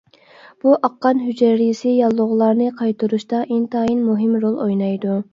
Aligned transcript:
بۇ 0.61 0.69
ئاققان 0.87 1.19
ھۈجەيرىسى 1.25 1.91
ياللۇغلارنى 1.93 2.69
قايتۇرۇشتا 2.79 3.41
ئىنتايىن 3.57 4.01
مۇھىم 4.07 4.33
رول 4.47 4.57
ئوينايدۇ. 4.65 5.19